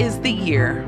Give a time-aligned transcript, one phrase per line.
[0.00, 0.84] is the year.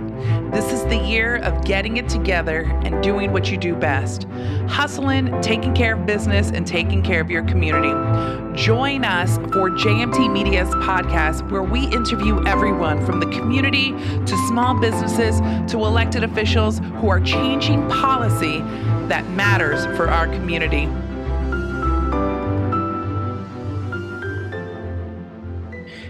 [0.52, 4.27] This is the year of getting it together and doing what you do best
[4.68, 7.92] hustling, taking care of business, and taking care of your community.
[8.55, 14.79] Join us for JMT Media's podcast, where we interview everyone from the community to small
[14.79, 15.40] businesses
[15.70, 18.59] to elected officials who are changing policy
[19.09, 20.88] that matters for our community.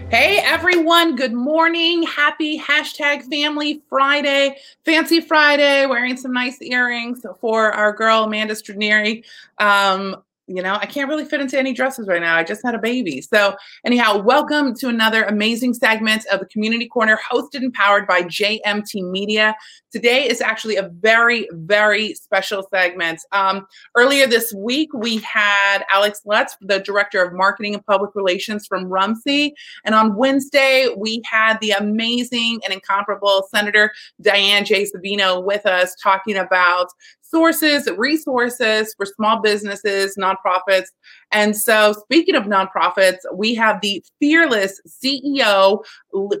[0.09, 2.01] Hey everyone, good morning.
[2.01, 9.23] Happy hashtag family Friday, fancy Friday, wearing some nice earrings for our girl Amanda Stranieri.
[9.59, 10.15] Um,
[10.49, 12.35] you know, I can't really fit into any dresses right now.
[12.35, 13.21] I just had a baby.
[13.21, 18.23] So, anyhow, welcome to another amazing segment of the Community Corner, hosted and powered by
[18.23, 19.55] JMT Media.
[19.91, 23.21] Today is actually a very, very special segment.
[23.31, 28.65] Um, earlier this week, we had Alex Lutz, the Director of Marketing and Public Relations
[28.65, 29.53] from Rumsey.
[29.85, 33.91] And on Wednesday, we had the amazing and incomparable Senator
[34.21, 34.85] Diane J.
[34.85, 36.87] Savino with us talking about
[37.29, 40.87] sources, resources for small businesses, nonprofits.
[41.31, 45.83] And so, speaking of nonprofits, we have the fearless CEO,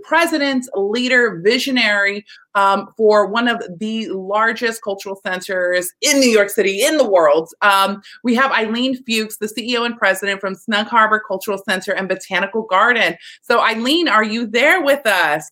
[0.03, 6.83] president, leader, visionary um, for one of the largest cultural centers in New York City,
[6.83, 7.49] in the world.
[7.61, 12.09] Um, we have Eileen Fuchs, the CEO and president from Snug Harbor Cultural Center and
[12.09, 13.15] Botanical Garden.
[13.41, 15.49] So, Eileen, are you there with us?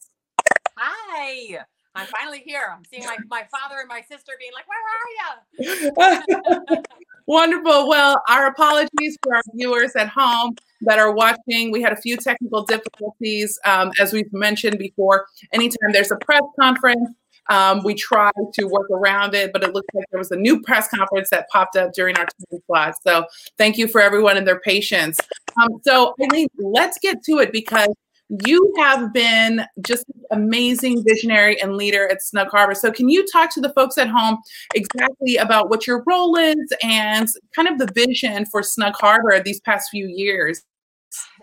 [0.78, 1.60] Hi.
[1.98, 2.62] I'm finally here.
[2.72, 6.84] I'm seeing my, my father and my sister being like, where are you?
[7.26, 7.90] Wonderful.
[7.90, 11.72] Well, our apologies for our viewers at home that are watching.
[11.72, 13.60] We had a few technical difficulties.
[13.66, 17.10] Um, as we've mentioned before, anytime there's a press conference,
[17.50, 20.62] um, we try to work around it, but it looks like there was a new
[20.62, 22.96] press conference that popped up during our time slot.
[23.02, 23.26] So
[23.58, 25.20] thank you for everyone and their patience.
[25.62, 26.14] Um, so,
[26.60, 27.90] let's get to it because
[28.30, 32.76] you have been just amazing visionary and leader at Snug Harbor.
[32.76, 34.38] So, can you talk to the folks at home
[34.76, 39.62] exactly about what your role is and kind of the vision for Snug Harbor these
[39.62, 40.64] past few years?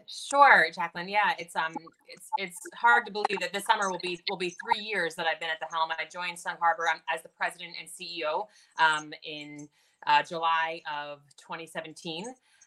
[0.07, 1.09] Sure, Jacqueline.
[1.09, 1.75] Yeah, it's um,
[2.09, 5.27] it's it's hard to believe that this summer will be will be three years that
[5.27, 5.91] I've been at the helm.
[5.91, 8.47] I joined Snug Harbor um, as the president and CEO
[8.79, 9.69] um, in
[10.07, 12.27] uh, July of 2017.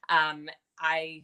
[0.09, 1.23] Um, I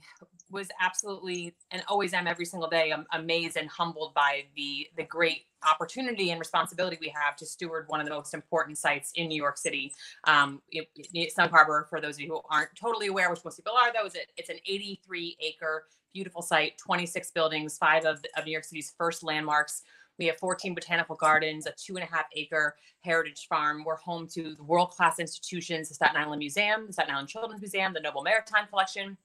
[0.54, 5.04] was absolutely and always am every single day I'm amazed and humbled by the the
[5.04, 9.28] great opportunity and responsibility we have to steward one of the most important sites in
[9.28, 9.94] New York City.
[10.26, 13.56] Um, it, it, Snug Harbor, for those of you who aren't totally aware, which most
[13.56, 18.24] people are, though, is it, it's an 83 acre beautiful site, 26 buildings, five of,
[18.38, 19.82] of New York City's first landmarks.
[20.20, 23.84] We have 14 botanical gardens, a two and a half acre heritage farm.
[23.84, 27.94] We're home to world class institutions, the Staten Island Museum, the Staten Island Children's Museum,
[27.94, 29.18] the Noble Maritime Collection,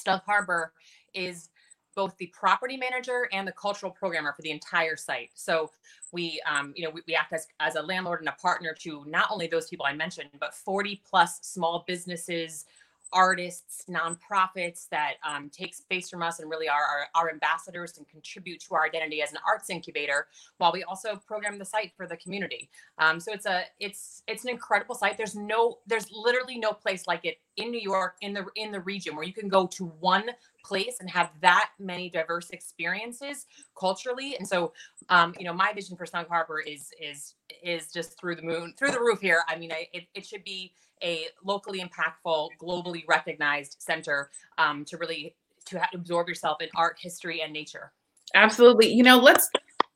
[0.00, 0.72] Snug Harbor
[1.14, 1.50] is
[1.94, 5.30] both the property manager and the cultural programmer for the entire site.
[5.34, 5.70] So
[6.12, 9.04] we, um, you know, we, we, act as, as a landlord and a partner to
[9.06, 12.66] not only those people I mentioned, but 40 plus small businesses,
[13.12, 18.08] artists, nonprofits that um, take space from us and really are our, our, ambassadors and
[18.08, 20.26] contribute to our identity as an arts incubator,
[20.58, 22.68] while we also program the site for the community.
[22.98, 25.16] Um, so it's a it's it's an incredible site.
[25.16, 28.80] There's no there's literally no place like it in New York in the in the
[28.80, 30.30] region where you can go to one
[30.64, 33.46] place and have that many diverse experiences
[33.78, 34.36] culturally.
[34.36, 34.72] And so,
[35.08, 38.74] um, you know, my vision for Snug Harbor is is is just through the moon,
[38.78, 39.42] through the roof here.
[39.48, 40.72] I mean, I, it, it should be
[41.02, 45.34] a locally impactful, globally recognized center um, to really
[45.66, 47.92] to absorb yourself in art, history, and nature.
[48.34, 48.92] Absolutely.
[48.92, 49.50] You know, let's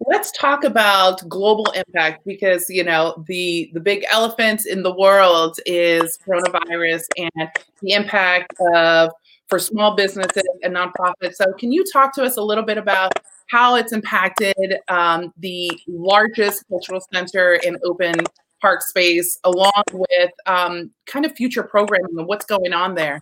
[0.07, 5.59] let's talk about global impact because you know the the big elephant in the world
[5.67, 7.49] is coronavirus and
[7.81, 9.11] the impact of
[9.49, 11.35] for small businesses and nonprofits.
[11.35, 13.13] So, can you talk to us a little bit about
[13.49, 18.15] how it's impacted um, the largest cultural center in open
[18.61, 23.21] park space, along with um, kind of future programming and what's going on there?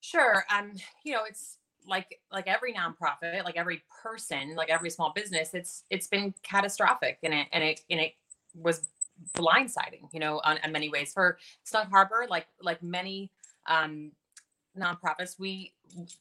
[0.00, 0.44] Sure.
[0.54, 0.72] Um,
[1.04, 5.84] you know, it's like like every nonprofit, like every person, like every small business, it's
[5.90, 8.12] it's been catastrophic and it and it and it
[8.54, 8.88] was
[9.34, 11.12] blindsiding, you know, on, many ways.
[11.12, 13.30] For Snug Harbor, like like many
[13.66, 14.12] um,
[14.76, 15.72] nonprofits, we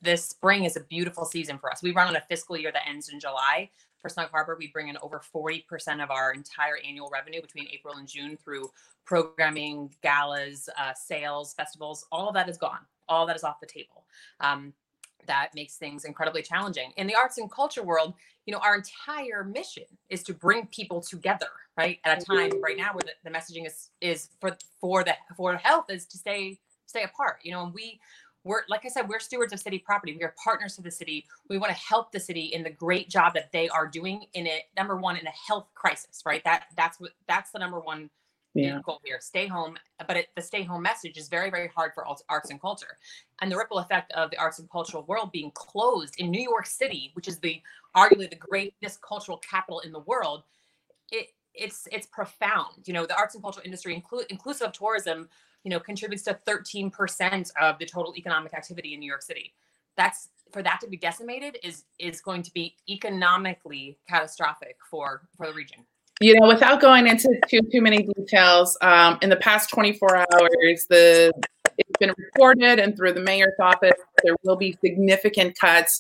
[0.02, 1.82] this spring is a beautiful season for us.
[1.82, 3.70] We run on a fiscal year that ends in July.
[4.00, 7.96] For Snug Harbor, we bring in over 40% of our entire annual revenue between April
[7.96, 8.70] and June through
[9.06, 12.06] programming, galas, uh, sales, festivals.
[12.12, 12.80] All of that is gone.
[13.10, 14.06] All that is off the table.
[14.40, 14.74] Um,
[15.26, 16.92] that makes things incredibly challenging.
[16.98, 18.14] In the arts and culture world,
[18.46, 22.00] you know, our entire mission is to bring people together, right?
[22.06, 25.56] At a time right now where the, the messaging is is for for the for
[25.58, 28.00] health is to stay stay apart, you know, and we
[28.48, 30.16] we're like I said, we're stewards of city property.
[30.18, 31.26] We are partners to the city.
[31.50, 34.48] We want to help the city in the great job that they are doing in
[34.48, 34.64] it.
[34.76, 36.44] Number one, in a health crisis, right?
[36.44, 38.10] That that's what that's the number one
[38.54, 38.82] yeah.
[38.84, 39.18] goal here.
[39.20, 39.78] Stay home,
[40.08, 42.98] but it, the stay home message is very very hard for arts and culture,
[43.42, 46.66] and the ripple effect of the arts and cultural world being closed in New York
[46.66, 47.62] City, which is the
[47.96, 50.44] arguably the greatest cultural capital in the world.
[51.12, 52.86] It it's it's profound.
[52.86, 55.30] You know, the arts and cultural industry, inclu- inclusive of tourism,
[55.68, 59.54] you know, contributes to 13% of the total economic activity in New York City.
[59.98, 65.46] That's for that to be decimated is is going to be economically catastrophic for for
[65.48, 65.80] the region.
[66.22, 70.86] You know, without going into too too many details, um, in the past 24 hours,
[70.90, 71.34] the
[71.78, 76.00] it's been reported and through the mayor's office there will be significant cuts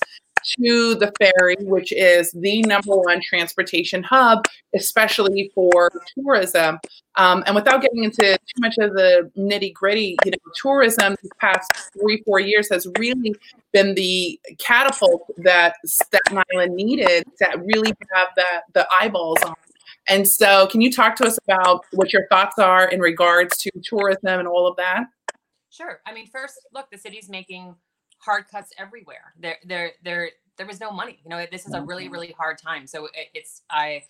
[0.59, 4.45] to the ferry, which is the number one transportation hub,
[4.75, 6.79] especially for tourism.
[7.15, 11.31] Um, and without getting into too much of the nitty gritty, you know, tourism these
[11.39, 13.35] past three, four years has really
[13.73, 19.55] been the catapult that Staten Island needed to really have the, the eyeballs on.
[20.09, 23.71] And so, can you talk to us about what your thoughts are in regards to
[23.83, 25.03] tourism and all of that?
[25.69, 25.99] Sure.
[26.05, 27.75] I mean, first, look, the city's making
[28.17, 29.33] hard cuts everywhere.
[29.39, 31.19] There, there, there, there was no money.
[31.23, 32.13] You know, this is a really, mm-hmm.
[32.13, 32.87] really hard time.
[32.87, 34.03] So it, it's I,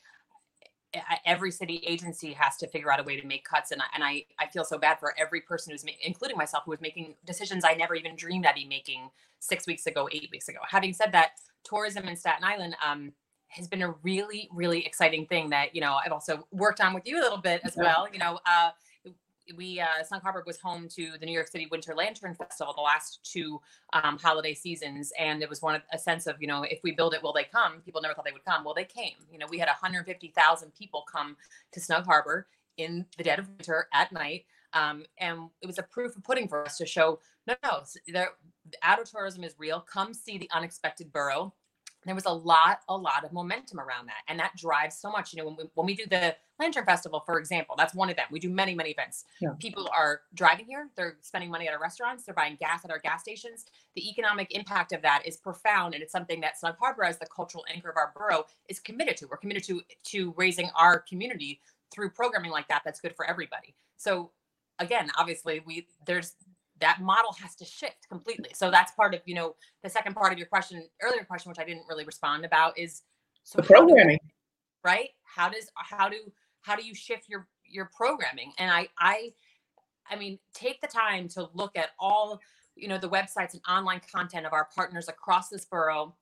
[0.96, 3.86] I, every city agency has to figure out a way to make cuts, and I,
[3.94, 6.82] and I, I feel so bad for every person who's, ma- including myself, who was
[6.82, 9.10] making decisions I never even dreamed I'd be making
[9.40, 10.60] six weeks ago, eight weeks ago.
[10.68, 11.32] Having said that,
[11.64, 12.76] tourism in Staten Island.
[12.86, 13.14] Um,
[13.50, 17.08] has been a really, really exciting thing that you know I've also worked on with
[17.08, 18.06] you a little bit as well.
[18.12, 18.72] You know, uh,
[19.56, 22.82] we uh, Snug Harbor was home to the New York City Winter Lantern Festival the
[22.82, 23.62] last two
[23.94, 26.92] um, holiday seasons, and it was one of a sense of you know if we
[26.92, 27.82] build it, will they come?
[27.86, 28.64] People never thought they would come.
[28.64, 29.16] Well, they came.
[29.32, 31.38] You know, we had 150,000 people come
[31.72, 32.48] to Snug Harbor
[32.78, 36.48] in the dead of winter at night, um, and it was a proof of pudding
[36.48, 38.32] for us to show no, no, there,
[38.84, 39.80] outer tourism is real.
[39.80, 41.54] Come see the unexpected borough
[42.06, 45.34] there was a lot a lot of momentum around that and that drives so much
[45.34, 48.30] you know when we, when we do the lantern festival for example that's one event
[48.32, 49.26] we do many many events.
[49.42, 49.50] Yeah.
[49.60, 53.00] people are driving here they're spending money at our restaurants they're buying gas at our
[53.00, 53.66] gas stations.
[53.96, 57.28] The economic impact of that is profound and it's something that snug harbor as the
[57.34, 59.28] cultural anchor of our borough is committed to.
[59.28, 61.62] We're committed to to raising our community
[61.94, 63.76] through programming like that that's good for everybody.
[63.98, 64.32] So
[64.80, 66.36] again obviously we there's
[66.80, 68.50] that model has to shift completely.
[68.54, 71.60] So that's part of, you know, the second part of your question, earlier question, which
[71.60, 73.04] I didn't really respond about is
[73.44, 74.30] so the programming, do,
[74.84, 75.10] right?
[75.24, 76.18] How does, how do,
[76.62, 78.52] how do you shift your, your programming?
[78.58, 79.34] And I, I,
[80.10, 82.40] I mean, take the time to look at all,
[82.76, 86.16] you know, the websites and online content of our partners across this borough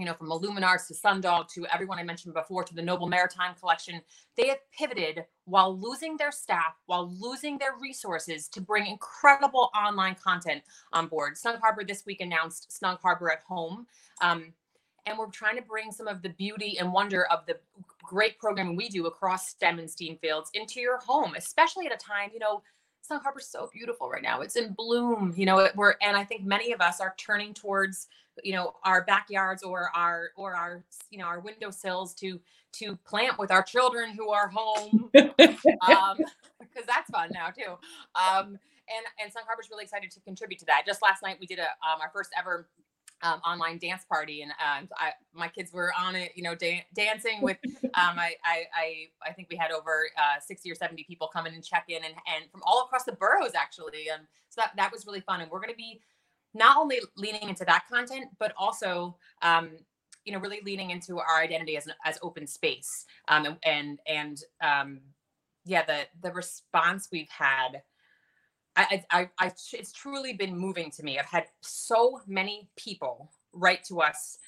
[0.00, 3.54] you know, from Illuminarts to Sundog to everyone I mentioned before to the Noble Maritime
[3.60, 4.00] Collection,
[4.36, 10.14] they have pivoted while losing their staff, while losing their resources to bring incredible online
[10.14, 10.62] content
[10.92, 11.36] on board.
[11.36, 13.86] Snug Harbor this week announced Snug Harbor at Home.
[14.22, 14.54] Um,
[15.06, 17.56] and we're trying to bring some of the beauty and wonder of the
[18.02, 21.96] great programming we do across STEM and STEAM fields into your home, especially at a
[21.96, 22.62] time, you know,
[23.02, 24.40] Snug Harbor's so beautiful right now.
[24.40, 28.08] It's in bloom, you know, we're, and I think many of us are turning towards
[28.44, 32.40] you know our backyards or our or our you know our windowsills to
[32.72, 36.18] to plant with our children who are home um
[36.60, 37.72] because that's fun now too
[38.14, 38.58] um
[38.88, 41.58] and and Snug Harbor's really excited to contribute to that just last night we did
[41.58, 42.68] a um, our first ever
[43.22, 46.84] um, online dance party and um, I, my kids were on it you know da-
[46.94, 51.04] dancing with um, I, I, I I think we had over uh, 60 or 70
[51.04, 54.22] people come in and check in and, and from all across the boroughs actually and
[54.48, 56.00] so that, that was really fun and we're going to be
[56.54, 59.70] not only leaning into that content, but also, um,
[60.24, 63.06] you know, really leaning into our identity as as open space.
[63.28, 65.00] Um, and and, and um,
[65.64, 67.82] yeah, the the response we've had,
[68.90, 71.18] I, I, I, it's truly been moving to me.
[71.18, 74.38] I've had so many people write to us.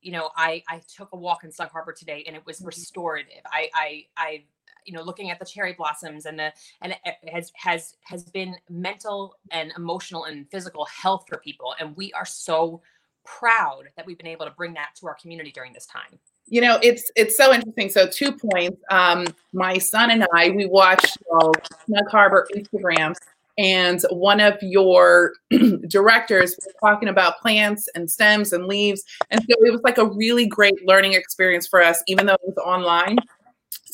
[0.00, 2.66] You know, I I took a walk in Snug Harbor today, and it was mm-hmm.
[2.66, 3.42] restorative.
[3.46, 4.44] I I I
[4.86, 8.54] you know looking at the cherry blossoms and the and it has has has been
[8.70, 12.80] mental and emotional and physical health for people and we are so
[13.24, 16.60] proud that we've been able to bring that to our community during this time you
[16.60, 21.18] know it's it's so interesting so two points um my son and i we watched
[21.34, 21.50] uh,
[21.84, 23.16] snug harbor instagrams
[23.58, 25.32] and one of your
[25.88, 30.06] directors was talking about plants and stems and leaves and so it was like a
[30.06, 33.18] really great learning experience for us even though it was online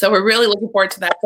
[0.02, 1.16] so we're really looking forward to that.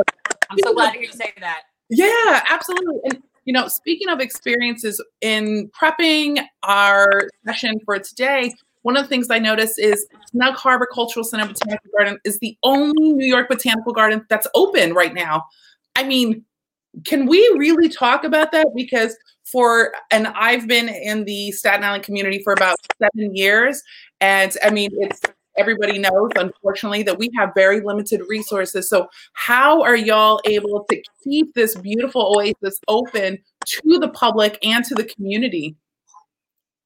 [0.50, 1.62] I'm so glad to hear you say that.
[1.88, 2.99] Yeah, absolutely.
[3.05, 8.52] And you know, speaking of experiences in prepping our session for today,
[8.83, 12.59] one of the things I noticed is Snug Harbor Cultural Center Botanical Garden is the
[12.64, 15.45] only New York botanical garden that's open right now.
[15.95, 16.45] I mean,
[17.05, 18.69] can we really talk about that?
[18.75, 23.83] Because for, and I've been in the Staten Island community for about seven years.
[24.21, 25.21] And I mean, it's,
[25.57, 28.88] everybody knows, unfortunately, that we have very limited resources.
[28.88, 34.85] So, how are y'all able to keep this beautiful oasis open to the public and
[34.85, 35.76] to the community?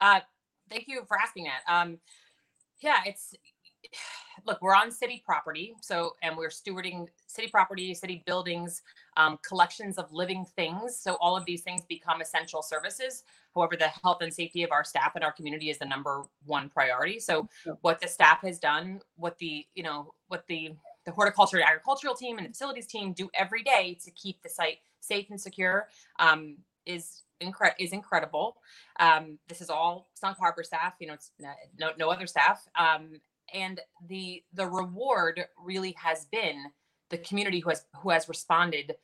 [0.01, 0.21] Uh,
[0.71, 1.63] thank you for asking that.
[1.73, 1.99] Um,
[2.81, 3.35] yeah, it's
[4.47, 8.83] look, we're on city property, so and we're stewarding city property, city buildings,
[9.17, 10.97] um, collections of living things.
[10.97, 13.25] So all of these things become essential services.
[13.55, 16.69] However, the health and safety of our staff and our community is the number one
[16.69, 17.19] priority.
[17.19, 17.49] So
[17.81, 20.71] what the staff has done, what the you know what the
[21.07, 24.49] the horticulture and agricultural team and the facilities team do every day to keep the
[24.49, 26.57] site safe and secure um,
[26.87, 28.57] is incre- is incredible.
[28.99, 30.95] Um, this is all Snug Harbor staff.
[31.01, 31.31] You know, it's
[31.79, 32.67] no no other staff.
[32.79, 33.21] Um,
[33.55, 36.67] and the the reward really has been
[37.11, 38.95] the community who has who has responded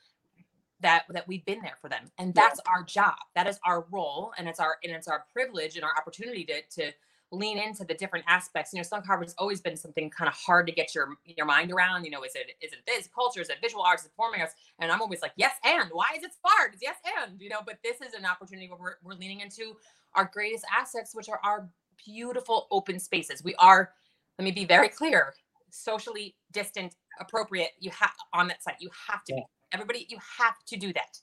[0.80, 2.10] that that we've been there for them.
[2.18, 2.72] And that's yeah.
[2.72, 3.16] our job.
[3.34, 6.62] That is our role and it's our and it's our privilege and our opportunity to
[6.80, 6.92] to
[7.32, 8.72] lean into the different aspects.
[8.72, 11.46] You know Snug Harbor has always been something kind of hard to get your your
[11.46, 12.04] mind around.
[12.04, 13.40] You know is it is it this culture?
[13.40, 14.02] Is it visual arts?
[14.02, 14.54] Is it performing arts?
[14.78, 15.90] And i'm always like yes and.
[15.92, 16.74] Why is it hard?
[16.74, 17.60] It's yes and you know?
[17.64, 19.76] But this is an opportunity where we're, we're leaning into
[20.14, 21.68] our greatest assets which are our
[22.04, 23.42] beautiful open spaces.
[23.42, 23.90] We are
[24.38, 25.34] let me be very clear.
[25.70, 28.76] Socially distant appropriate you have on that site.
[28.80, 29.40] You have to yeah.
[29.40, 31.18] be everybody you have to do that.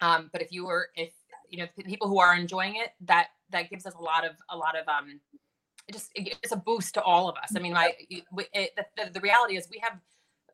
[0.00, 1.12] Um but if you were if
[1.50, 4.56] you know people who are enjoying it that that gives us a lot of a
[4.56, 5.20] lot of um
[5.86, 7.52] it just it's a boost to all of us.
[7.56, 9.98] I mean my it, the, the reality is we have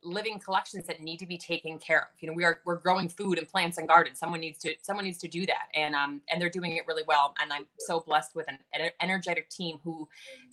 [0.03, 2.09] living collections that need to be taken care of.
[2.21, 4.19] You know, we are we're growing food and plants and gardens.
[4.19, 7.03] Someone needs to someone needs to do that, and um and they're doing it really
[7.07, 7.35] well.
[7.41, 10.09] And I'm so blessed with an, an energetic team who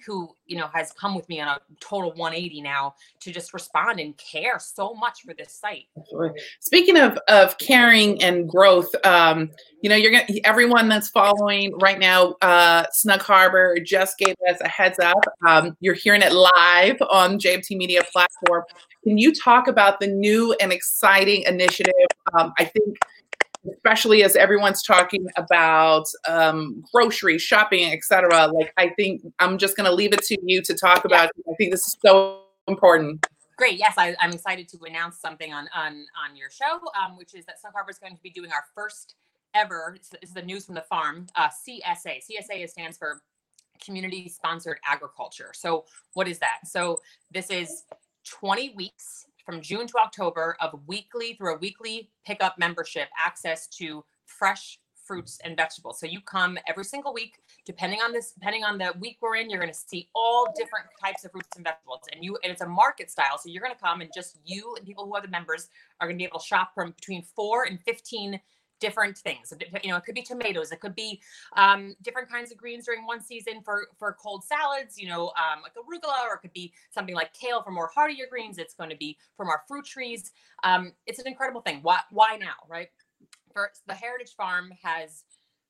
[0.06, 4.00] who you know has come with me on a total 180 now to just respond
[4.00, 5.86] and care so much for this site.
[6.60, 9.50] Speaking of of caring and growth, um,
[9.82, 14.60] you know, you're gonna everyone that's following right now, uh, Snug Harbor just gave us
[14.62, 15.24] a heads up.
[15.48, 18.64] Um, you're hearing it live on JMT Media platform.
[19.08, 21.94] Can you talk about the new and exciting initiative?
[22.38, 22.98] Um, I think,
[23.74, 28.48] especially as everyone's talking about um, grocery shopping, etc.
[28.48, 31.32] Like, I think I'm just going to leave it to you to talk about.
[31.50, 33.26] I think this is so important.
[33.56, 33.80] Great.
[33.80, 37.46] Yes, I, am excited to announce something on on on your show, um, which is
[37.46, 39.16] that Snug Harbor is going to be doing our first
[39.54, 39.96] ever.
[39.98, 41.28] This is the news from the farm.
[41.34, 42.20] Uh, CSA.
[42.30, 43.22] CSA stands for
[43.80, 45.52] Community Sponsored Agriculture.
[45.54, 46.60] So, what is that?
[46.66, 47.84] So, this is
[48.28, 54.04] 20 weeks from June to October of weekly through a weekly pickup membership access to
[54.26, 56.00] fresh fruits and vegetables.
[56.00, 59.50] So you come every single week, depending on this, depending on the week we're in,
[59.50, 62.02] you're going to see all different types of fruits and vegetables.
[62.12, 63.38] And you, and it's a market style.
[63.38, 65.70] So you're going to come and just you and people who are the members
[66.02, 68.40] are going to be able to shop from between four and 15
[68.80, 69.54] different things.
[69.84, 71.22] You know, it could be tomatoes, it could be
[71.56, 74.98] um, different kinds of greens during one season for for cold salads.
[74.98, 78.26] You know, um, like arugula, or it could be something like kale for more hardier
[78.30, 78.58] greens.
[78.58, 80.32] It's going to be from our fruit trees.
[80.64, 81.80] Um, it's an incredible thing.
[81.82, 82.90] Why why now, right?
[83.88, 85.24] The Heritage Farm has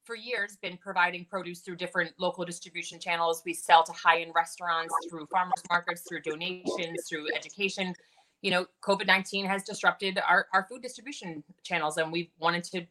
[0.03, 3.43] for years been providing produce through different local distribution channels.
[3.45, 7.93] We sell to high-end restaurants through farmers markets, through donations, through education
[8.41, 12.85] you know, COVID 19 has disrupted our, our food distribution channels, and we've wanted to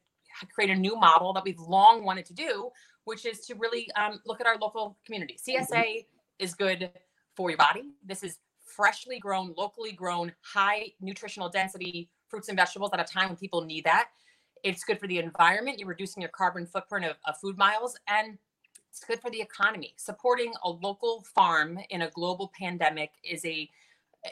[0.53, 2.71] create a new model that we've long wanted to do,
[3.05, 5.39] which is to really um, look at our local community.
[5.39, 6.01] CSA mm-hmm.
[6.39, 6.91] is good
[7.37, 7.93] for your body.
[8.05, 13.29] This is freshly grown, locally grown, high nutritional density fruits and vegetables at a time
[13.29, 14.09] when people need that.
[14.63, 15.79] It's good for the environment.
[15.79, 18.37] You're reducing your carbon footprint of, of food miles, and
[18.91, 19.95] it's good for the economy.
[19.97, 23.69] Supporting a local farm in a global pandemic is a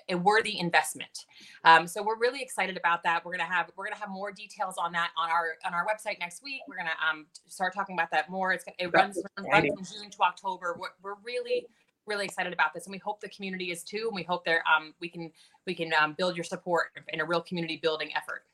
[0.09, 1.27] a worthy investment.
[1.65, 3.25] Um, so we're really excited about that.
[3.25, 6.19] We're gonna have we're gonna have more details on that on our on our website
[6.21, 6.63] next week.
[6.69, 8.53] We're gonna um, start talking about that more.
[8.53, 10.77] It's it runs, runs from June to October.
[10.79, 11.67] We're, we're really
[12.07, 14.05] really excited about this, and we hope the community is too.
[14.07, 15.31] And we hope that um, we can
[15.67, 18.45] we can um, build your support in a real community building effort.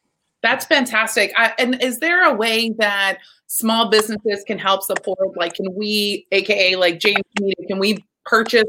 [0.43, 1.33] That's fantastic.
[1.37, 5.37] I, and is there a way that small businesses can help support?
[5.37, 7.23] Like, can we, aka like James
[7.69, 8.65] can we purchase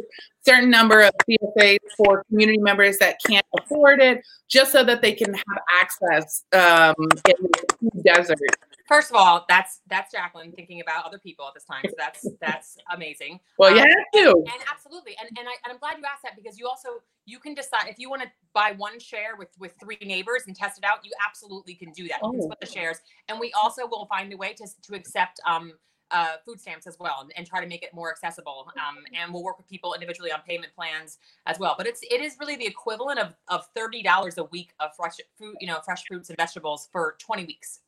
[0.46, 5.14] certain number of CSAs for community members that can't afford it, just so that they
[5.14, 6.96] can have access um,
[7.28, 7.48] in
[7.82, 8.40] the desert.
[8.88, 11.82] First of all, that's that's Jacqueline thinking about other people at this time.
[11.86, 13.40] So that's that's amazing.
[13.58, 14.38] Well, um, you have to.
[14.52, 15.16] And absolutely.
[15.22, 16.90] And and, I, and I'm glad you asked that because you also
[17.26, 20.56] you can decide if you want to buy one share with with three neighbors and
[20.56, 21.06] test it out.
[21.06, 22.20] You absolutely can do that.
[22.22, 22.46] You can oh.
[22.46, 22.98] split the shares,
[23.30, 25.72] and we also will find a way to to accept um,
[26.12, 28.72] uh, food stamps as well and, and, try to make it more accessible.
[28.76, 31.76] Um, and we'll work with people individually on payment plans as well.
[31.78, 35.18] But it's it is really the equivalent of of thirty dollars a week of fresh
[35.38, 37.80] fruit, you know, fresh fruits and vegetables for twenty weeks.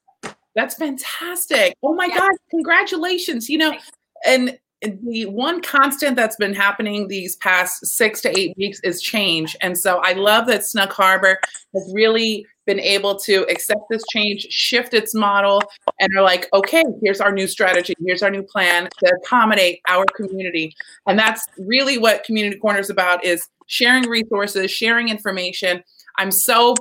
[0.55, 1.75] That's fantastic.
[1.83, 2.19] Oh my yeah.
[2.19, 3.49] God, congratulations.
[3.49, 3.91] You know, Thanks.
[4.25, 9.55] and the one constant that's been happening these past six to eight weeks is change.
[9.61, 11.39] And so I love that Snug Harbor
[11.73, 15.61] has really been able to accept this change, shift its model,
[15.99, 20.05] and are like, okay, here's our new strategy, here's our new plan to accommodate our
[20.15, 20.73] community.
[21.07, 25.83] And that's really what Community Corner is about is sharing resources, sharing information.
[26.17, 26.75] I'm so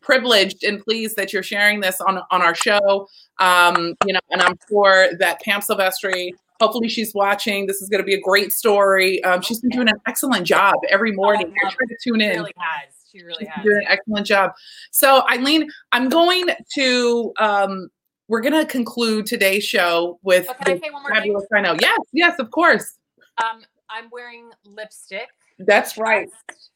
[0.00, 3.08] privileged and pleased that you're sharing this on, on our show.
[3.38, 7.66] Um, you know, and I'm sure that Pam Silvestri Hopefully, she's watching.
[7.66, 9.22] This is going to be a great story.
[9.24, 11.52] Um, she's been doing an excellent job every oh, morning.
[11.64, 12.32] I try to tune in.
[12.32, 12.94] She really has.
[13.12, 13.64] She really she's has.
[13.64, 14.52] Doing an excellent job.
[14.90, 17.32] So, Eileen, I'm going to.
[17.38, 17.88] Um,
[18.28, 20.46] we're going to conclude today's show with.
[20.48, 21.36] Oh, can I say one more thing?
[21.54, 21.76] I know.
[21.80, 22.98] Yes, yes, of course.
[23.44, 25.28] Um, I'm wearing lipstick.
[25.58, 26.28] That's right.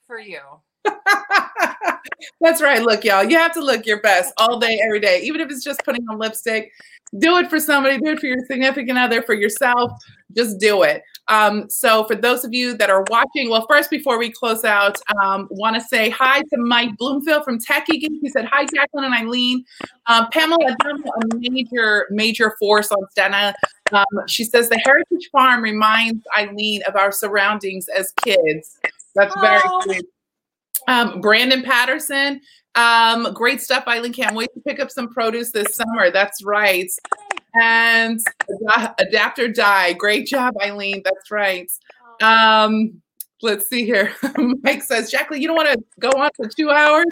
[0.07, 0.41] For you.
[2.41, 2.83] That's right.
[2.83, 5.65] Look, y'all, you have to look your best all day, every day, even if it's
[5.65, 6.73] just putting on lipstick.
[7.19, 9.91] Do it for somebody, do it for your significant other, for yourself.
[10.37, 11.03] Just do it.
[11.27, 14.97] Um, so, for those of you that are watching, well, first, before we close out,
[15.21, 18.13] um, want to say hi to Mike Bloomfield from Techie Geek.
[18.23, 19.65] He said, Hi, Jacqueline and Eileen.
[20.07, 23.55] Um, Pamela, a major, major force on Stena.
[23.93, 28.79] Um, she says, The Heritage Farm reminds Eileen of our surroundings as kids.
[29.17, 29.83] That's very oh.
[29.85, 30.05] sweet.
[30.91, 32.41] Um, Brandon Patterson,
[32.75, 34.13] um, great stuff, Eileen.
[34.13, 36.11] Can't wait to pick up some produce this summer.
[36.11, 36.91] That's right.
[37.61, 38.21] And
[38.99, 39.93] adapt or die.
[39.93, 41.03] Great job, Eileen.
[41.05, 41.71] That's right.
[42.21, 43.01] Um,
[43.41, 44.13] let's see here.
[44.63, 47.07] Mike says, Jacqueline, you don't want to go on for two hours?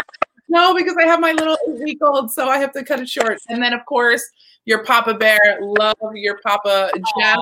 [0.48, 3.08] No, because I have my little eight week old, so I have to cut it
[3.08, 3.38] short.
[3.48, 4.24] And then, of course,
[4.64, 5.58] your Papa Bear.
[5.60, 7.38] Love your Papa Jeff.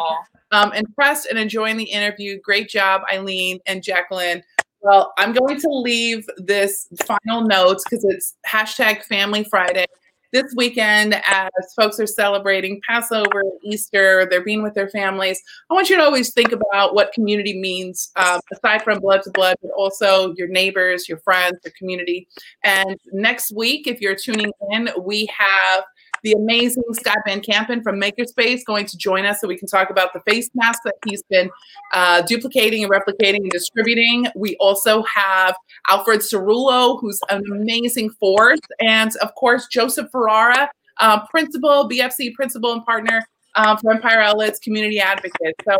[0.52, 2.40] Um, impressed and enjoying the interview.
[2.40, 4.42] Great job, Eileen and Jacqueline.
[4.82, 9.86] Well, I'm going to leave this final note because it's hashtag Family Friday.
[10.32, 15.40] This weekend, as folks are celebrating Passover, Easter, they're being with their families.
[15.70, 19.30] I want you to always think about what community means, um, aside from blood to
[19.30, 22.28] blood, but also your neighbors, your friends, your community.
[22.64, 25.84] And next week, if you're tuning in, we have
[26.22, 29.90] the amazing Scott Van Campen from Makerspace going to join us so we can talk
[29.90, 31.50] about the face mask that he's been
[31.94, 34.26] uh, duplicating and replicating and distributing.
[34.34, 35.56] We also have
[35.88, 42.72] Alfred Cerullo, who's an amazing force, and of course, Joseph Ferrara, uh, principal, BFC principal
[42.72, 45.54] and partner uh, for Empire Outlets Community Advocate.
[45.64, 45.76] So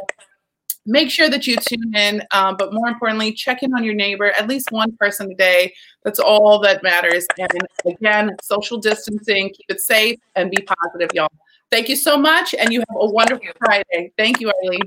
[0.87, 4.31] make sure that you tune in, um, but more importantly, check in on your neighbor,
[4.33, 5.75] at least one person a day.
[6.05, 7.27] That's all that matters.
[7.39, 7.51] And
[7.85, 11.29] again, social distancing, keep it safe and be positive, y'all.
[11.71, 14.13] Thank you so much, and you have a wonderful Friday.
[14.17, 14.83] Thank you, Eileen.